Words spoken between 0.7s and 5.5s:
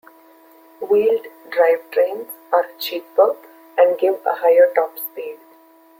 Wheeled drivetrains are cheaper and give a higher top speed.